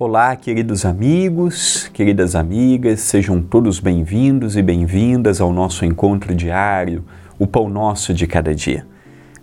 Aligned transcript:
Olá, 0.00 0.36
queridos 0.36 0.84
amigos, 0.84 1.90
queridas 1.92 2.36
amigas, 2.36 3.00
sejam 3.00 3.42
todos 3.42 3.80
bem-vindos 3.80 4.56
e 4.56 4.62
bem-vindas 4.62 5.40
ao 5.40 5.52
nosso 5.52 5.84
encontro 5.84 6.36
diário, 6.36 7.04
o 7.36 7.48
Pão 7.48 7.68
Nosso 7.68 8.14
de 8.14 8.24
Cada 8.24 8.54
Dia. 8.54 8.86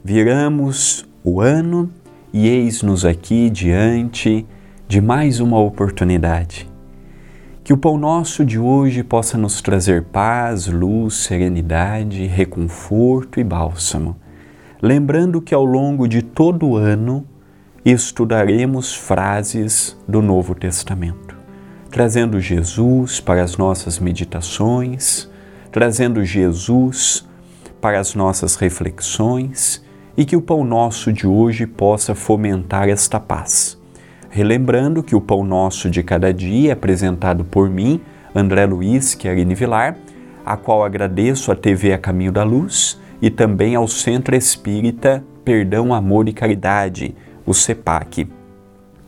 Viramos 0.01 1.05
o 1.25 1.41
ano 1.41 1.89
e 2.31 2.47
eis-nos 2.47 3.03
aqui 3.03 3.49
diante 3.49 4.45
de 4.87 5.01
mais 5.01 5.41
uma 5.41 5.59
oportunidade. 5.59 6.69
Que 7.61 7.73
o 7.73 7.77
Pão 7.77 7.97
Nosso 7.97 8.45
de 8.45 8.57
hoje 8.57 9.03
possa 9.03 9.37
nos 9.37 9.61
trazer 9.61 10.03
paz, 10.03 10.67
luz, 10.67 11.15
serenidade, 11.15 12.27
reconforto 12.27 13.41
e 13.41 13.43
bálsamo. 13.43 14.15
Lembrando 14.81 15.41
que 15.41 15.53
ao 15.53 15.65
longo 15.65 16.07
de 16.07 16.21
todo 16.21 16.65
o 16.65 16.77
ano, 16.77 17.25
estudaremos 17.85 18.95
frases 18.95 19.95
do 20.07 20.19
Novo 20.19 20.55
Testamento, 20.55 21.37
trazendo 21.91 22.39
Jesus 22.39 23.19
para 23.19 23.43
as 23.43 23.57
nossas 23.57 23.99
meditações, 23.99 25.29
trazendo 25.71 26.25
Jesus 26.25 27.27
para 27.79 27.99
as 27.99 28.15
nossas 28.15 28.55
reflexões 28.55 29.85
e 30.17 30.25
que 30.25 30.35
o 30.35 30.41
pão 30.41 30.63
nosso 30.63 31.13
de 31.13 31.27
hoje 31.27 31.67
possa 31.67 32.15
fomentar 32.15 32.89
esta 32.89 33.19
paz. 33.19 33.79
Relembrando 34.31 35.03
que 35.03 35.15
o 35.15 35.21
pão 35.21 35.43
nosso 35.43 35.87
de 35.87 36.01
cada 36.01 36.33
dia 36.33 36.71
é 36.71 36.73
apresentado 36.73 37.45
por 37.45 37.69
mim, 37.69 38.01
André 38.33 38.65
Luiz 38.65 39.13
Querini 39.13 39.53
Vilar, 39.53 39.95
a 40.43 40.57
qual 40.57 40.83
agradeço 40.83 41.51
à 41.51 41.55
TV 41.55 41.93
A 41.93 41.99
Caminho 41.99 42.31
da 42.31 42.43
Luz 42.43 42.99
e 43.21 43.29
também 43.29 43.75
ao 43.75 43.87
Centro 43.87 44.35
Espírita 44.35 45.23
Perdão, 45.43 45.93
Amor 45.93 46.27
e 46.27 46.33
Caridade, 46.33 47.15
o 47.45 47.53
CEPAC, 47.53 48.27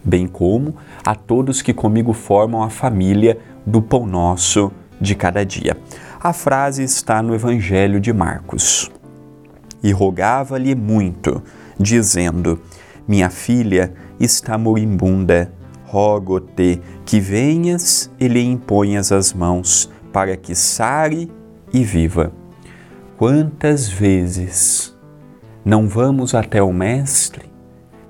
bem 0.04 0.28
como 0.28 0.76
a 1.04 1.16
todos 1.16 1.62
que 1.62 1.74
comigo 1.74 2.14
formam 2.14 2.64
a 2.64 2.70
família 2.70 3.38
do 3.66 3.82
Pão 3.82 4.06
Nosso 4.06 4.72
de 5.00 5.16
cada 5.16 5.46
dia. 5.46 5.78
A 6.20 6.34
frase 6.34 6.84
está 6.84 7.22
no 7.22 7.36
Evangelho 7.36 8.00
de 8.00 8.14
Marcos. 8.14 8.92
E 9.84 9.92
rogava-lhe 9.92 10.74
muito, 10.74 11.42
dizendo: 11.80 12.60
Minha 13.08 13.30
filha 13.30 13.94
está 14.20 14.58
moribunda, 14.58 15.52
rogo-te 15.86 16.82
que 17.06 17.20
venhas 17.20 18.10
e 18.20 18.28
lhe 18.28 18.42
imponhas 18.42 19.12
as 19.12 19.34
mãos, 19.34 19.90
para 20.12 20.36
que 20.36 20.56
sare 20.56 21.32
e 21.72 21.84
viva. 21.84 22.32
Quantas 23.18 23.88
vezes 23.88 24.96
não 25.64 25.88
vamos 25.88 26.34
até 26.34 26.62
o 26.62 26.74
Mestre 26.74 27.57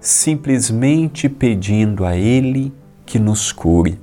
simplesmente 0.07 1.27
pedindo 1.27 2.05
a 2.05 2.15
Ele 2.15 2.71
que 3.05 3.19
nos 3.19 3.51
cure. 3.51 3.99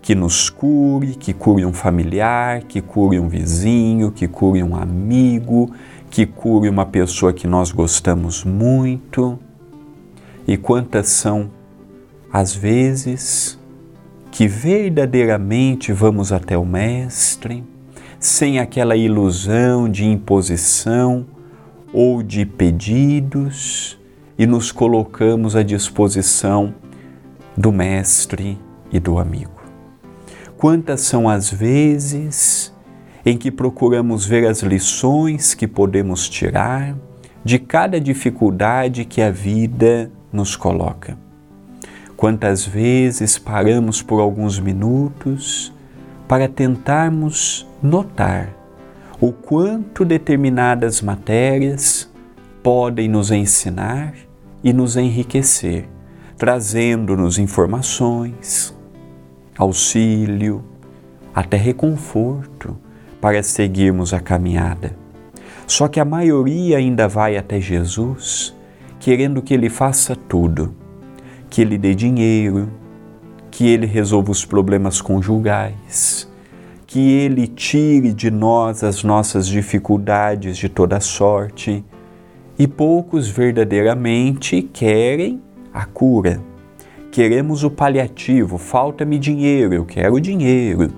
Que 0.00 0.16
nos 0.16 0.50
cure, 0.50 1.14
que 1.14 1.32
cure 1.32 1.64
um 1.64 1.72
familiar, 1.72 2.64
que 2.64 2.80
cure 2.80 3.20
um 3.20 3.28
vizinho, 3.28 4.10
que 4.10 4.26
cure 4.26 4.64
um 4.64 4.74
amigo, 4.74 5.72
que 6.10 6.26
cure 6.26 6.68
uma 6.68 6.84
pessoa 6.84 7.32
que 7.32 7.46
nós 7.46 7.70
gostamos 7.70 8.42
muito. 8.42 9.38
E 10.44 10.56
quantas 10.56 11.06
são 11.10 11.52
as 12.32 12.52
vezes 12.52 13.56
que 14.32 14.48
verdadeiramente 14.48 15.92
vamos 15.92 16.32
até 16.32 16.58
o 16.58 16.66
Mestre, 16.66 17.62
sem 18.18 18.58
aquela 18.58 18.96
ilusão 18.96 19.88
de 19.88 20.04
imposição 20.04 21.24
ou 21.92 22.24
de 22.24 22.44
pedidos, 22.44 24.01
e 24.42 24.46
nos 24.46 24.72
colocamos 24.72 25.54
à 25.54 25.62
disposição 25.62 26.74
do 27.56 27.70
Mestre 27.70 28.58
e 28.90 28.98
do 28.98 29.16
amigo. 29.16 29.62
Quantas 30.56 31.02
são 31.02 31.28
as 31.28 31.48
vezes 31.48 32.74
em 33.24 33.38
que 33.38 33.52
procuramos 33.52 34.26
ver 34.26 34.44
as 34.48 34.58
lições 34.58 35.54
que 35.54 35.68
podemos 35.68 36.28
tirar 36.28 36.96
de 37.44 37.56
cada 37.56 38.00
dificuldade 38.00 39.04
que 39.04 39.22
a 39.22 39.30
vida 39.30 40.10
nos 40.32 40.56
coloca? 40.56 41.16
Quantas 42.16 42.66
vezes 42.66 43.38
paramos 43.38 44.02
por 44.02 44.18
alguns 44.18 44.58
minutos 44.58 45.72
para 46.26 46.48
tentarmos 46.48 47.64
notar 47.80 48.52
o 49.20 49.30
quanto 49.30 50.04
determinadas 50.04 51.00
matérias 51.00 52.10
podem 52.60 53.08
nos 53.08 53.30
ensinar 53.30 54.31
e 54.62 54.72
nos 54.72 54.96
enriquecer, 54.96 55.88
trazendo-nos 56.36 57.38
informações, 57.38 58.76
auxílio, 59.56 60.64
até 61.34 61.56
reconforto 61.56 62.76
para 63.20 63.42
seguirmos 63.42 64.12
a 64.12 64.20
caminhada. 64.20 64.96
Só 65.66 65.88
que 65.88 66.00
a 66.00 66.04
maioria 66.04 66.78
ainda 66.78 67.08
vai 67.08 67.36
até 67.36 67.60
Jesus 67.60 68.54
querendo 69.02 69.42
que 69.42 69.52
Ele 69.52 69.68
faça 69.68 70.14
tudo, 70.14 70.76
que 71.50 71.60
Ele 71.60 71.76
dê 71.76 71.92
dinheiro, 71.92 72.70
que 73.50 73.66
Ele 73.66 73.84
resolva 73.84 74.30
os 74.30 74.44
problemas 74.44 75.00
conjugais, 75.00 76.30
que 76.86 77.00
Ele 77.00 77.48
tire 77.48 78.12
de 78.12 78.30
nós 78.30 78.84
as 78.84 79.02
nossas 79.02 79.48
dificuldades 79.48 80.56
de 80.56 80.68
toda 80.68 81.00
sorte 81.00 81.84
e 82.62 82.66
poucos 82.68 83.28
verdadeiramente 83.28 84.62
querem 84.62 85.42
a 85.74 85.84
cura. 85.84 86.40
Queremos 87.10 87.64
o 87.64 87.70
paliativo, 87.70 88.56
falta-me 88.56 89.18
dinheiro, 89.18 89.74
eu 89.74 89.84
quero 89.84 90.20
dinheiro. 90.20 90.92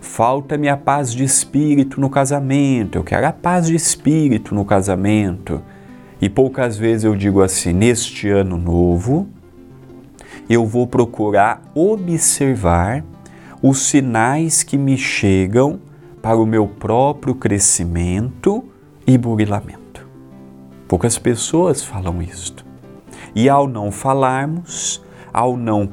Falta-me 0.00 0.70
a 0.70 0.76
paz 0.78 1.12
de 1.12 1.22
espírito 1.22 2.00
no 2.00 2.08
casamento, 2.08 2.96
eu 2.96 3.04
quero 3.04 3.26
a 3.26 3.32
paz 3.32 3.66
de 3.66 3.74
espírito 3.74 4.54
no 4.54 4.64
casamento. 4.64 5.60
E 6.18 6.30
poucas 6.30 6.78
vezes 6.78 7.04
eu 7.04 7.14
digo 7.14 7.42
assim: 7.42 7.74
neste 7.74 8.30
ano 8.30 8.56
novo, 8.56 9.28
eu 10.48 10.64
vou 10.64 10.86
procurar 10.86 11.60
observar 11.74 13.04
os 13.62 13.82
sinais 13.82 14.62
que 14.62 14.78
me 14.78 14.96
chegam 14.96 15.78
para 16.22 16.38
o 16.38 16.46
meu 16.46 16.66
próprio 16.66 17.34
crescimento 17.34 18.64
e 19.06 19.18
burilamento. 19.18 19.81
Poucas 20.92 21.16
pessoas 21.16 21.82
falam 21.82 22.20
isto. 22.20 22.66
E 23.34 23.48
ao 23.48 23.66
não 23.66 23.90
falarmos, 23.90 25.02
ao 25.32 25.56
não 25.56 25.88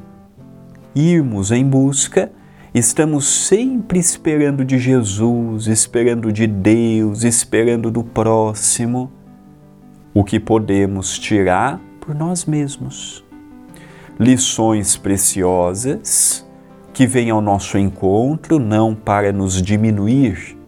irmos 0.94 1.50
em 1.50 1.64
busca, 1.64 2.30
estamos 2.74 3.24
sempre 3.24 3.98
esperando 3.98 4.62
de 4.62 4.78
Jesus, 4.78 5.68
esperando 5.68 6.30
de 6.30 6.46
Deus, 6.46 7.24
esperando 7.24 7.90
do 7.90 8.04
próximo, 8.04 9.10
o 10.12 10.22
que 10.22 10.38
podemos 10.38 11.18
tirar 11.18 11.80
por 11.98 12.14
nós 12.14 12.44
mesmos. 12.44 13.24
Lições 14.18 14.98
preciosas 14.98 16.46
que 16.92 17.06
vêm 17.06 17.30
ao 17.30 17.40
nosso 17.40 17.78
encontro 17.78 18.58
não 18.58 18.94
para 18.94 19.32
nos 19.32 19.62
diminuir, 19.62 20.58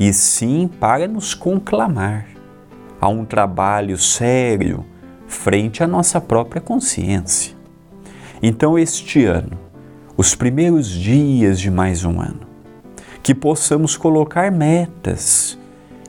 e 0.00 0.12
sim 0.12 0.68
para 0.80 1.06
nos 1.06 1.32
conclamar 1.32 2.37
a 3.00 3.08
um 3.08 3.24
trabalho 3.24 3.96
sério 3.96 4.84
frente 5.26 5.82
à 5.82 5.86
nossa 5.86 6.20
própria 6.20 6.60
consciência. 6.60 7.54
Então, 8.42 8.78
este 8.78 9.24
ano, 9.24 9.58
os 10.16 10.34
primeiros 10.34 10.88
dias 10.88 11.60
de 11.60 11.70
mais 11.70 12.04
um 12.04 12.20
ano, 12.20 12.40
que 13.22 13.34
possamos 13.34 13.96
colocar 13.96 14.50
metas 14.50 15.58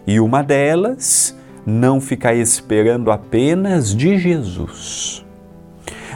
e 0.07 0.19
uma 0.19 0.41
delas, 0.41 1.35
não 1.65 1.99
ficar 1.99 2.33
esperando 2.33 3.11
apenas 3.11 3.95
de 3.95 4.17
Jesus, 4.17 5.25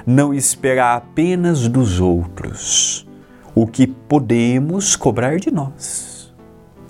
não 0.05 0.33
esperar 0.33 0.97
apenas 0.97 1.67
dos 1.67 1.99
outros 1.99 3.07
o 3.55 3.67
que 3.67 3.85
podemos 3.85 4.95
cobrar 4.95 5.37
de 5.37 5.51
nós. 5.51 6.33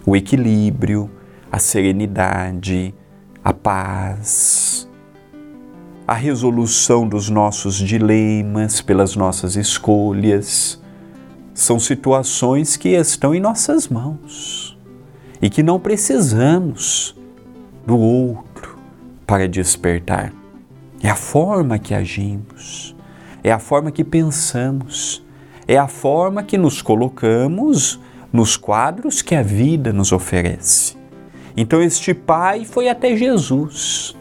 O 0.05 0.15
equilíbrio, 0.15 1.09
a 1.51 1.59
serenidade, 1.59 2.93
a 3.43 3.53
paz, 3.53 4.89
a 6.07 6.13
resolução 6.13 7.07
dos 7.07 7.29
nossos 7.29 7.75
dilemas 7.75 8.79
pelas 8.79 9.15
nossas 9.15 9.55
escolhas. 9.55 10.81
São 11.53 11.79
situações 11.79 12.77
que 12.77 12.89
estão 12.89 13.35
em 13.35 13.39
nossas 13.39 13.87
mãos 13.87 14.77
e 15.41 15.49
que 15.49 15.61
não 15.61 15.79
precisamos 15.79 17.15
do 17.85 17.97
outro 17.97 18.77
para 19.27 19.47
despertar. 19.47 20.33
É 21.01 21.09
a 21.09 21.15
forma 21.15 21.77
que 21.77 21.93
agimos, 21.93 22.95
é 23.43 23.51
a 23.51 23.59
forma 23.59 23.91
que 23.91 24.05
pensamos, 24.05 25.21
é 25.67 25.77
a 25.77 25.87
forma 25.87 26.43
que 26.43 26.57
nos 26.57 26.81
colocamos 26.81 27.99
nos 28.31 28.55
quadros 28.55 29.21
que 29.21 29.35
a 29.35 29.43
vida 29.43 29.91
nos 29.91 30.11
oferece. 30.11 31.02
Então 31.55 31.81
este 31.81 32.13
pai 32.13 32.65
foi 32.65 32.89
até 32.89 33.15
Jesus, 33.15 34.15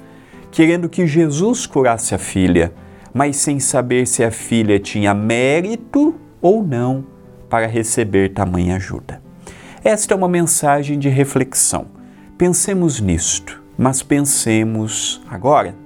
querendo 0.50 0.88
que 0.88 1.06
Jesus 1.06 1.66
curasse 1.66 2.14
a 2.14 2.18
filha, 2.18 2.72
mas 3.12 3.36
sem 3.36 3.58
saber 3.58 4.06
se 4.06 4.22
a 4.22 4.30
filha 4.30 4.78
tinha 4.78 5.14
mérito 5.14 6.14
ou 6.40 6.62
não 6.62 7.04
para 7.48 7.66
receber 7.66 8.30
tamanha 8.30 8.76
ajuda. 8.76 9.22
Esta 9.84 10.14
é 10.14 10.16
uma 10.16 10.28
mensagem 10.28 10.98
de 10.98 11.08
reflexão. 11.08 11.86
Pensemos 12.38 13.00
nisto, 13.00 13.62
mas 13.76 14.02
pensemos 14.02 15.20
agora. 15.28 15.81